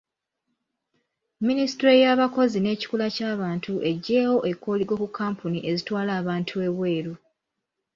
Minisitule 1.47 1.93
y'abakozi 2.03 2.57
n'ekikula 2.61 3.05
kya 3.15 3.31
bantu 3.41 3.71
eggyeewo 3.89 4.37
ekkoligo 4.51 4.93
ku 5.01 5.07
kkampuni 5.09 5.59
ezitwala 5.71 6.11
abantu 6.21 6.53
ebweru. 6.67 7.13